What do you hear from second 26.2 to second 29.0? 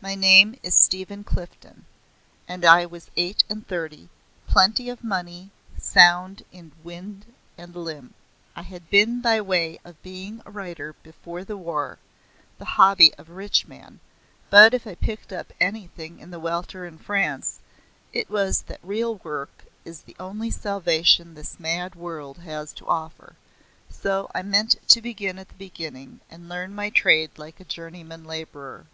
and learn my trade like a journeyman labourer.